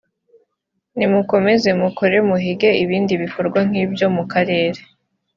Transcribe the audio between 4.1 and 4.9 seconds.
mu karere